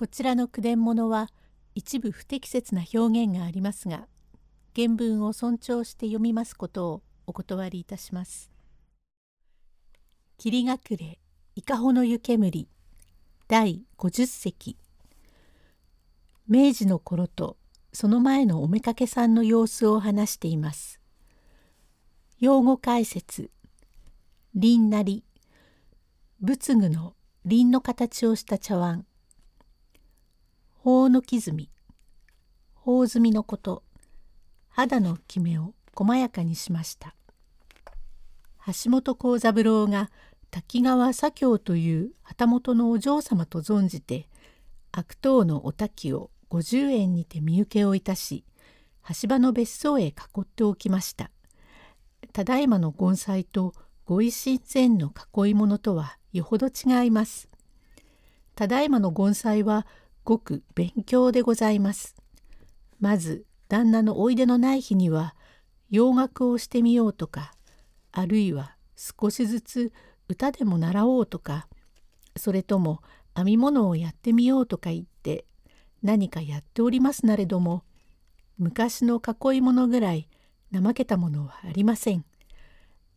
[0.00, 1.28] こちらの句伝物は
[1.74, 4.06] 一部不適切な表現がありますが
[4.74, 8.50] 原文を尊重して読みますことをお断りいたします。
[10.38, 11.18] 霧隠れ
[11.54, 12.66] 伊香保の湯煙
[13.46, 14.78] 第50席
[16.48, 17.58] 明治の頃と
[17.92, 20.98] その前のおめかけさんの様子を話しています。
[22.38, 23.50] 用語解説
[24.54, 25.24] 輪なり
[26.40, 27.12] 仏具の
[27.44, 29.04] 輪の形をした茶碗
[30.82, 31.68] 頬の傷み。
[32.72, 33.82] 頬積みのこと。
[34.70, 37.14] 肌のきめを細やかにしました。
[38.64, 40.10] 橋本幸三郎が
[40.50, 44.30] 滝川左京という旗本のお嬢様と存じて
[44.90, 48.46] 悪党のお滝を50円にて身請けをいたし
[49.06, 51.30] 橋場の別荘へ囲っておきました。
[52.32, 53.74] ただいまの盆栽と
[54.06, 57.50] ご一心前の囲い物とはよほど違います。
[58.54, 59.86] ただいまの盆栽は
[60.24, 62.16] ごく勉強でございます。
[63.00, 65.34] まず旦那のおいでのない日には
[65.90, 67.52] 洋楽をしてみようとか
[68.12, 69.92] あるいは少しずつ
[70.28, 71.66] 歌でも習おうとか
[72.36, 73.00] それとも
[73.34, 75.44] 編み物をやってみようとか言って
[76.02, 77.84] 何かやっておりますなれども
[78.58, 80.28] 昔の囲い物ぐらい
[80.72, 82.24] 怠けたものはありません。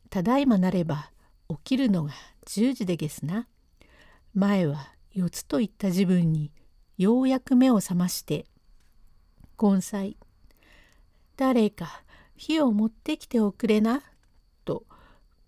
[0.10, 1.12] ただいまなれば
[1.50, 2.12] 起きるのが
[2.48, 3.48] 10時でげすな。
[4.34, 6.52] 前は4つといった自分に
[7.04, 8.46] ようやく目を覚まして
[9.62, 10.16] 「根菜
[11.36, 12.04] 誰か
[12.38, 14.02] 火を持ってきておくれな」
[14.64, 14.86] と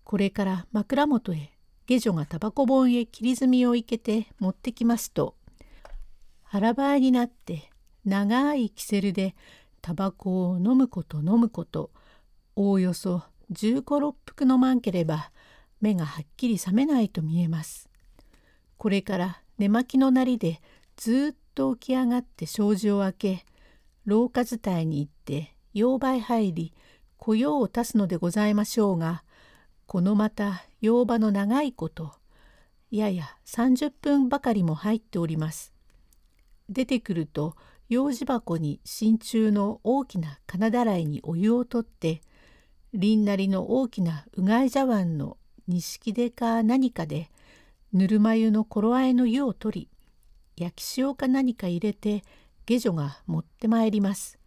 [0.04, 1.52] これから枕元へ
[1.86, 5.34] 下女がタバコ本へ切り積みを生けて持ってきますと
[6.44, 7.70] 腹ばいになって
[8.04, 9.34] 長いキセルで
[9.80, 11.90] タバコを飲むこと飲むこと
[12.54, 15.30] おおよそ15、6服飲まんければ
[15.80, 17.88] 目がはっきり覚めないと見えます。
[18.76, 20.60] これから寝巻きのなりで
[20.96, 23.46] ずっと起き上がって障子を開け
[24.04, 26.72] 廊下伝いに行って妖場へ入り
[27.16, 29.24] 雇用を足すのでございましょうが
[29.86, 32.12] このまた妖場の長いこと
[32.90, 35.72] やや30分ばかりも入っております。
[36.68, 37.56] 出てくると
[37.88, 42.20] 用事箱に真鍮の大きな金だらいにお湯を取って
[42.94, 45.36] りんなりの大きなうがい茶碗の
[45.68, 47.30] 錦でか何かで
[47.92, 49.88] ぬるま湯の頃合いの湯を取り
[50.56, 52.24] 焼き塩か何か入れて
[52.64, 54.38] 下女が持ってまいります。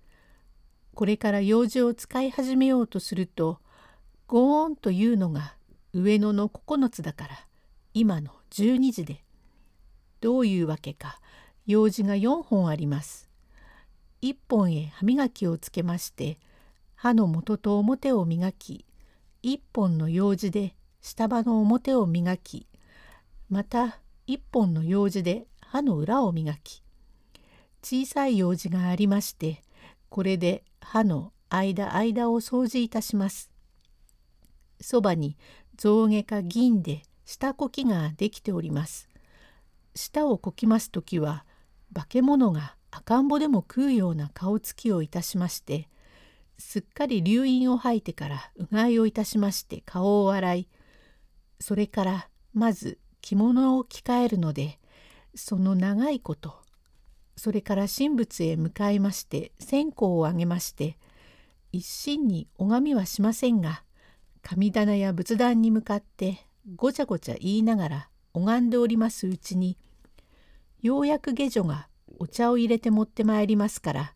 [0.95, 3.59] これから用事を使い始めようとすると
[4.27, 5.55] ゴーンというのが
[5.93, 7.47] 上野の9つだから
[7.93, 9.23] 今の12時で
[10.19, 11.21] どういうわけか
[11.65, 13.29] 用事が4本あります。
[14.21, 16.39] 1本へ歯磨きをつけまして
[16.95, 18.85] 歯の元と表を磨き
[19.43, 22.67] 1本の用事で下歯の表を磨き
[23.49, 26.81] また1本の用事で歯の裏を磨き
[27.83, 29.61] 小さい用事がありまして
[30.09, 33.51] これで歯の間間を掃除いたします。
[34.81, 35.37] そばに
[35.77, 39.07] 象牙か銀で下こきができております。
[39.95, 41.45] 舌をこきます時は
[41.93, 45.89] 化け物が赤ん坊でも食うような顔つきをいたしまして
[46.57, 50.69] すっかり流飲を吐いてからうがいをいたしまして顔を洗い
[51.59, 54.78] それからまず着物を着替えるので
[55.35, 56.55] その長いこと
[57.37, 60.97] それから神仏へ向かいまして線香をあげまして
[61.71, 63.83] 一心に拝みはしませんが
[64.41, 66.45] 神棚や仏壇に向かって
[66.75, 69.77] ごちゃごちゃ言いながら拝んでおりますうちに
[70.81, 71.87] ようやく下女が
[72.19, 74.13] お茶を入れて持ってまいりますから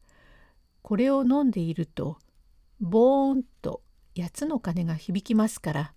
[0.81, 2.18] これを飲んでいると
[2.80, 3.81] ボーンと
[4.18, 5.94] 八つの鐘が響きますから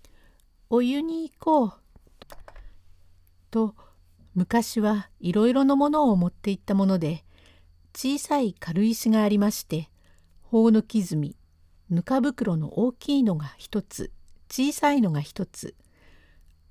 [0.70, 1.72] 「お湯に行こう」
[3.50, 3.74] と
[4.34, 7.24] 昔はいろいろなものを持っていったもので
[7.94, 9.88] 小さい軽石がありまして
[10.42, 11.36] 頬の傷み
[11.90, 14.10] ぬか袋の大きいのが一つ
[14.50, 15.74] 小さいのが一つ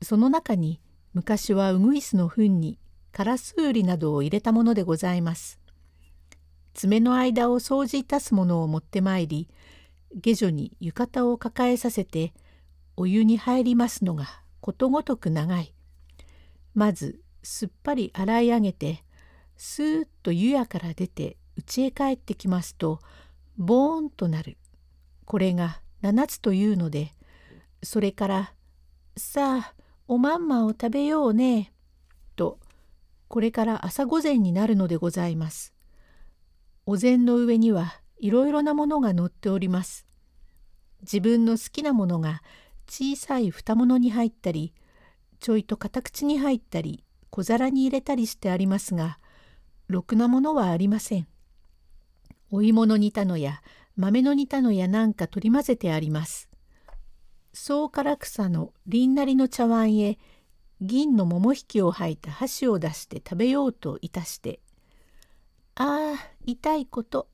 [0.01, 0.81] その中に
[1.13, 2.79] 昔はウグイスの糞に
[3.11, 5.59] カラスウリなどを入れたものでございます。
[6.73, 9.47] 爪の間を掃除いたすものを持ってまいり
[10.15, 12.33] 下女に浴衣を抱えさせて
[12.97, 15.73] お湯に入りますのがことごとく長い。
[16.73, 19.03] まずすっぱり洗い上げて
[19.57, 22.99] スーッと湯屋から出て家へ帰ってきますと
[23.57, 24.57] ボーンとなる
[25.25, 27.13] これが7つというので
[27.83, 28.53] それから
[29.17, 29.75] 「さあ
[30.07, 31.73] おまんまを食べようね」
[32.35, 32.59] と
[33.27, 35.73] これから朝御前になるのでございます。
[36.85, 40.05] お膳の上にはいろいろなものが載っております。
[41.01, 42.41] 自分の好きなものが
[42.87, 44.73] 小さい蓋物に入ったり
[45.39, 47.03] ちょいと片口に入ったり
[47.35, 49.17] 小皿に入れたりしてありますが
[49.87, 51.27] ろくなものはありません。
[52.51, 53.63] お芋の煮たのや
[53.95, 56.47] 豆の煮たのやなんか取り混ぜてあります。
[57.51, 60.19] 総唐草のりんなりの茶碗へ
[60.79, 64.59] 銀の桃引きを履いた箸を出して食べようといたして
[65.73, 67.29] 「ああ痛いこと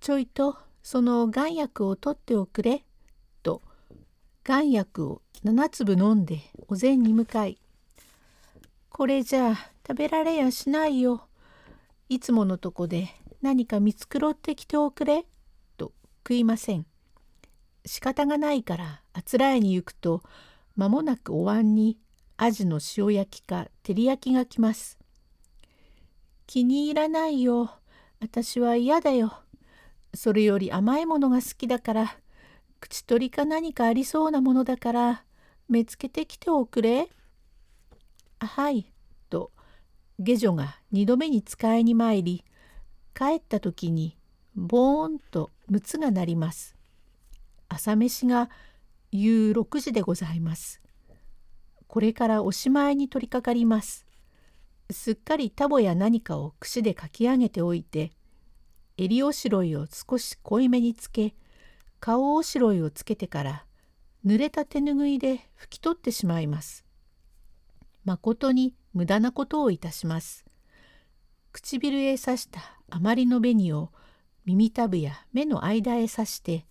[0.00, 2.84] ちょいとその丸薬を取っておくれ」
[3.44, 3.62] と
[4.44, 7.60] 丸薬を7粒飲んでお膳に向かい
[8.96, 11.26] 「これじゃあ食べられやしないよ。
[12.08, 13.08] いつものとこで
[13.42, 15.26] 何か見繕ってきておくれ」
[15.76, 16.86] と食いません。
[17.84, 20.22] 仕方がないからあつらえに行くと
[20.76, 21.98] 間もなくお椀に
[22.36, 24.96] アジの塩焼きか照り焼きが来ます。
[26.46, 27.72] 気に入らないよ。
[28.20, 29.32] 私は嫌だよ。
[30.14, 32.16] それより甘いものが好きだから、
[32.78, 35.24] 口取りか何かありそうなものだから、
[35.68, 37.08] 目つけてきておくれ。
[38.46, 38.92] はい。
[39.30, 39.50] と、
[40.18, 42.44] 下女が二度目に使いに参り、
[43.14, 44.16] 帰った時に、
[44.54, 46.76] ボーンとむつが鳴ります。
[47.68, 48.50] 朝飯が
[49.10, 50.80] 夕6時でございます。
[51.86, 54.06] これからおしまいに取り掛かります。
[54.90, 58.12] すっかりタボや何かを串でかき上げておいて、
[58.96, 61.34] 襟おしろいを少し濃いめにつけ、
[62.00, 63.66] 顔おしろいをつけてから、
[64.24, 66.83] 濡れた手ぬぐいで拭き取ってしまいます。
[68.04, 70.44] まことに無駄なことをいたします。
[71.52, 72.60] 唇へ刺した
[72.90, 73.90] あまりの紅を
[74.44, 76.66] 耳たぶや目の間へ刺して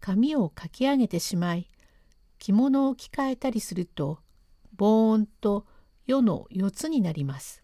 [0.00, 1.68] 髪をかき上げてしまい
[2.38, 4.18] 着物を着替えたりすると
[4.76, 5.66] ボーンと
[6.06, 7.62] 世の四つになります。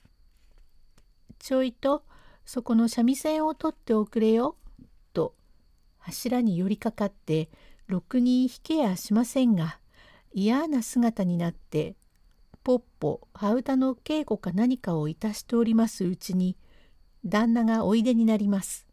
[1.38, 2.04] ちょいと
[2.44, 4.56] そこの三味線を取っておくれよ」
[5.12, 5.34] と
[5.98, 7.50] 柱に寄りかかって
[7.86, 9.78] ろくに弾けやしませんが
[10.32, 11.96] 嫌な姿になって
[12.64, 16.56] ポッポ羽歌の稽古か何かをいたしておりますうちに
[17.22, 18.86] 旦那がおいでになります。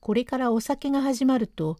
[0.00, 1.78] これからお酒が始まると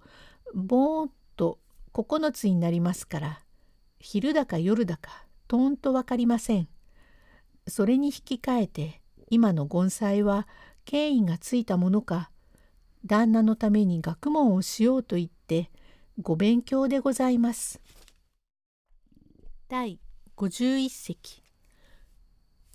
[0.55, 1.59] ボーンと
[1.93, 3.41] 9つになりますから
[3.99, 6.69] 昼だか夜だかとんと分かりません。
[7.67, 10.47] それに引き換えて今の盆栽は
[10.85, 12.31] 権威がついたものか
[13.05, 15.73] 旦那のために学問をしようと言って
[16.23, 17.81] ご勉強でございます。
[19.69, 19.99] 第
[20.39, 21.43] 51席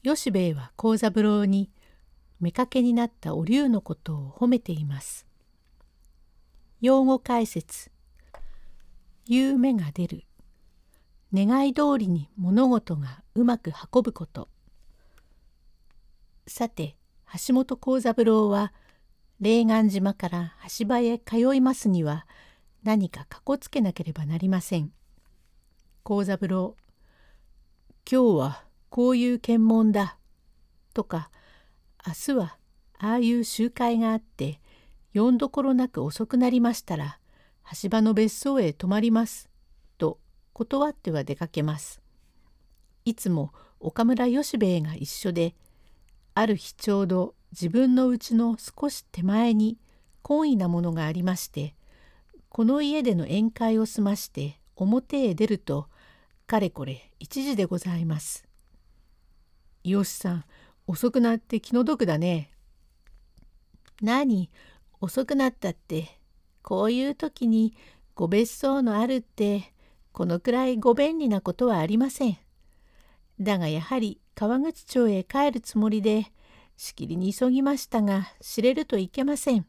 [0.04, 1.72] 吉兵衛は幸三郎に
[2.42, 5.26] 妾になったお龍のことを褒めています。
[6.82, 7.90] 用語解説
[9.26, 10.26] 言う目が出る
[11.34, 14.50] 願い通りに物事がうまく運ぶこと
[16.46, 16.98] さて
[17.48, 18.74] 橋本幸三郎は
[19.40, 22.28] 霊岸島から橋場へ通いますには
[22.84, 24.92] 何かかこつけなければなりません。
[26.04, 26.76] 幸三郎
[28.10, 30.18] 今日はこういう検問だ
[30.94, 31.30] とか
[32.06, 32.58] 明日は
[33.00, 34.60] ああいう集会があって
[35.14, 37.20] よんどころなく遅くなりましたら
[37.82, 39.50] 橋場の別荘へ泊まります
[39.98, 40.20] と
[40.52, 42.02] 断っては出かけます。
[43.06, 45.56] いつも岡村吉兵衛が一緒で
[46.36, 49.78] ある日ちょうど自分の家の少し手前に
[50.24, 51.76] 懇意なものがありまして
[52.50, 55.88] この家での宴会を済まして表へ出ると
[56.46, 58.46] かれこれ一時でございます。
[59.84, 60.46] よしさん
[60.88, 62.52] 遅くなって気の毒だね。
[64.02, 64.50] 何？
[65.00, 66.20] 遅くなったって
[66.62, 67.76] こういう時に
[68.16, 69.74] ご別荘のあるって
[70.12, 72.38] このくらいご便利なことはありません。
[73.40, 76.32] だがやはり川口町へ帰るつもりで
[76.78, 79.66] しきりに急ぎましたが知れるといけません。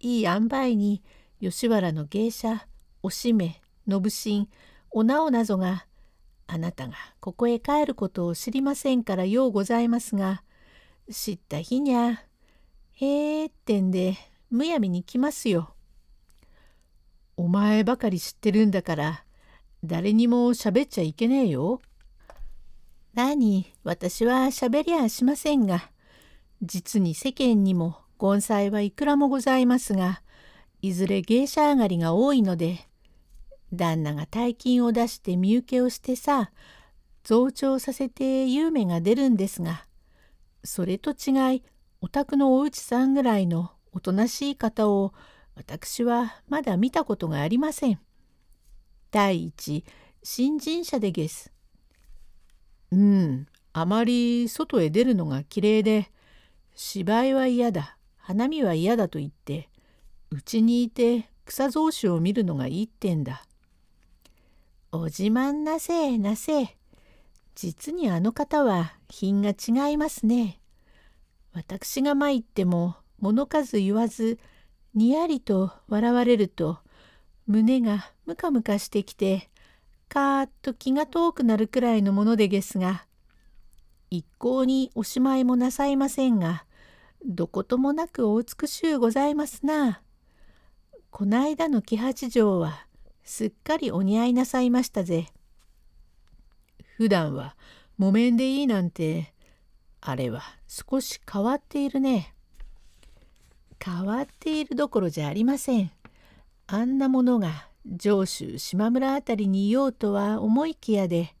[0.00, 1.02] いい塩梅に
[1.40, 2.66] 吉原の芸者
[3.02, 4.48] おしめ信新
[4.92, 5.86] お直なぞが
[6.46, 10.42] あなたがここへ帰ることを知りませんからようございますが
[11.10, 12.24] 知った日にゃ
[12.92, 14.16] へえってんで
[14.50, 15.74] むやみに来ますよ。
[17.36, 19.24] お前ばかり知ってるんだから
[19.84, 21.80] 誰にも喋っちゃいけねえよ。
[23.14, 25.90] 何私は喋りゃしませんが
[26.62, 30.22] 実に世間にも盆栽はいくらもございますが
[30.82, 32.89] いずれ芸者上がりが多いので
[33.72, 36.50] 旦那が大金を出して身請けをしてさ
[37.22, 39.84] 増長させて有名が出るんですが
[40.64, 41.62] それと違い
[42.00, 45.12] お宅のおうちさんぐらいのおとなしい方を
[45.54, 48.00] 私はまだ見たことがありません。
[49.10, 49.84] 第一、
[50.22, 51.52] 新人者でげす。
[52.92, 56.10] うん、あまり外へ出るのがきれいで、
[56.74, 59.68] 芝居は嫌だ、花見は嫌だと言って、
[60.30, 63.44] うちにいて草草子を見るのがいいってんだ。
[64.92, 66.76] お自慢なせえなせえ。
[67.54, 70.60] 実にあの方は品が違いますね。
[71.52, 74.38] 私が参っても物数言わず
[74.94, 76.78] にやりと笑われると
[77.46, 79.48] 胸がムカムカしてきて
[80.08, 83.04] カーッと気が遠くなるくらいのものでげすが
[84.10, 86.64] 一向におしまいもなさいませんが
[87.24, 90.02] どこともなくお美しゅうございますな。
[91.10, 92.86] こないだの喜八条は
[93.24, 95.28] すっかりお似合いなさいましたぜ。
[96.96, 97.56] 普段は
[97.98, 99.32] 木綿でいいなんて
[100.00, 102.34] あれは少し変わっているね。
[103.82, 105.90] 変わっているどころじゃありません。
[106.66, 111.34] あんなものが上州島村あたりにいようとは思いきやで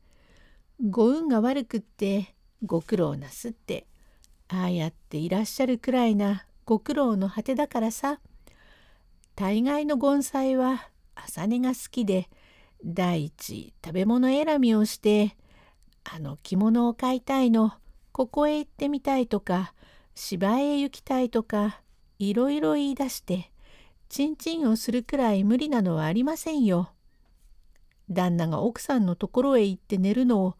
[0.88, 2.34] ご運が悪くって
[2.64, 3.86] ご苦労なすって
[4.48, 8.18] ああやっていらっしゃるくらいなご苦労の果てだからさ
[9.36, 10.88] 大概の盆栽は
[11.24, 12.28] 朝寝が好きで
[12.84, 15.36] 第一食べ物選びをして
[16.04, 17.74] あの着物を買いたいの
[18.12, 19.74] ここへ行ってみたいとか
[20.14, 21.80] 芝へ行きたいとか
[22.18, 23.50] いろいろ言い出して
[24.08, 26.90] ちんちんをするくらい無理なのはありませんよ。
[28.10, 30.54] 旦那が奥さんのところへ行って寝るのを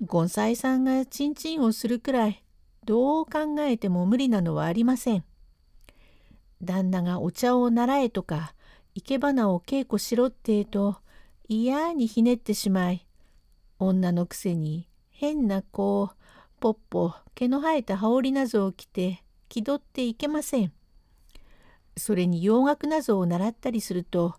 [0.00, 2.42] ゴンサイさんがちんちんをするくらい
[2.84, 5.24] どう考えても無理なのはありません。
[6.62, 8.54] 旦那がお茶を習えとか
[8.94, 10.96] 生け花を稽古しろってえと
[11.48, 13.06] 嫌にひねってしまい
[13.78, 16.16] 女のくせに変なこう
[16.60, 20.72] ぽっぽ毛の生えた羽織なぞを着て気取っていけません。
[21.96, 24.34] それに洋楽なぞを習ったりすると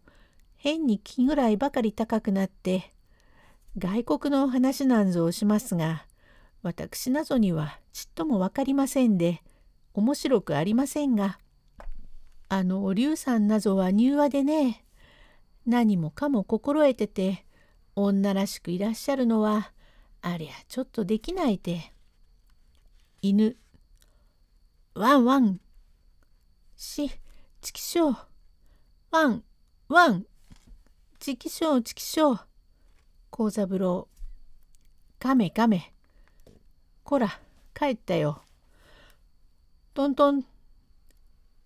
[0.58, 2.94] 変に気ぐらいばかり高くなって
[3.78, 6.06] 外国の話なんぞをしますが
[6.64, 9.42] 私なぞにはちっとも分かりませんで
[9.94, 11.40] 面白くありませんが
[12.48, 14.86] あのお龍さんなぞは柔和でね。
[15.66, 17.46] 何もかも心得てて
[17.96, 19.72] 女らしくいらっしゃるのは
[20.22, 21.92] ありゃちょっとできないて。
[23.22, 23.58] 犬。
[24.94, 25.60] ワンワン。
[26.76, 27.10] し
[27.62, 28.18] ちきしょう。
[29.12, 29.44] ワン
[29.88, 30.26] ワン。
[31.20, 32.40] ちきしょうちきしょう。
[33.32, 34.08] 幸三郎。
[35.18, 35.94] カメカメ。
[37.04, 37.40] こら
[37.74, 38.44] 帰ったよ。
[39.96, 40.46] トントン。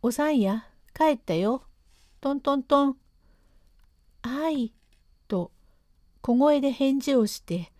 [0.02, 0.69] おさんや。
[1.00, 1.64] 帰ったよ
[2.20, 2.98] トントントン
[4.22, 4.74] はい
[5.30, 5.54] と
[6.20, 7.72] 小声で返事をして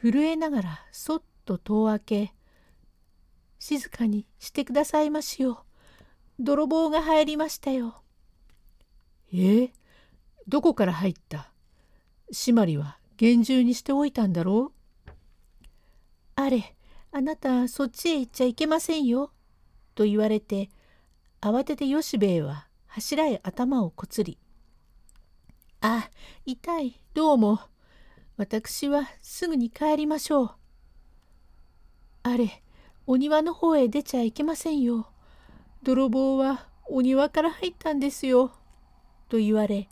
[0.00, 2.34] 震えながらそっと戸を開け
[3.58, 5.66] 静かにしてくださいましよ。
[6.38, 8.02] 泥棒が入りましたよ。
[9.34, 9.70] え、
[10.48, 11.50] どこから入った？
[12.32, 14.72] 締まりは厳重にしておいたんだろ
[15.06, 15.10] う？
[16.36, 16.74] あれ、
[17.12, 19.32] あなたそっちへ行っちゃいけませんよ。
[19.94, 20.70] と言われて、
[21.44, 24.38] 慌てて吉兵衛は柱へ頭をこつり。
[25.82, 26.08] あ、
[26.46, 27.60] 痛い、どうも。
[28.38, 30.50] 私はすぐに帰りましょう。
[32.22, 32.62] あれ、
[33.06, 35.10] お庭の方へ出ちゃいけませんよ。
[35.82, 38.50] 泥棒はお庭から入ったんですよ。
[39.28, 39.90] と言われ、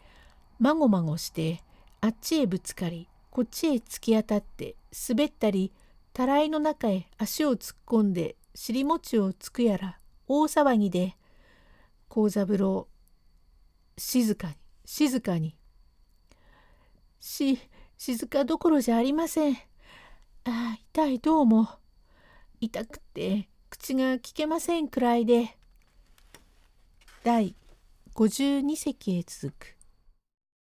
[0.58, 1.62] まごまごして
[2.00, 4.74] あっちへぶつかり、こっちへ突き当たって
[5.06, 5.70] 滑ったり、
[6.14, 11.14] たらいの中へ足を突っ込んで尻餅をつくやら大騒ぎで、
[12.12, 12.88] 幸三郎、
[13.96, 14.54] 静かに、
[14.84, 15.56] 静かに。
[17.18, 17.58] し、
[17.96, 19.54] 静かどころじゃありません。
[19.54, 19.56] あ
[20.44, 21.70] あ、痛いどうも。
[22.60, 25.56] 痛くて口が聞けませんくらいで
[27.24, 27.56] 第
[28.14, 29.74] 52席へ続く